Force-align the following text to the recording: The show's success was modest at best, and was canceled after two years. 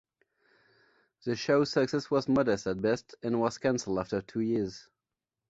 The 1.25 1.35
show's 1.35 1.69
success 1.69 2.09
was 2.09 2.27
modest 2.27 2.65
at 2.65 2.81
best, 2.81 3.13
and 3.21 3.39
was 3.39 3.59
canceled 3.59 3.99
after 3.99 4.19
two 4.23 4.39
years. 4.39 4.89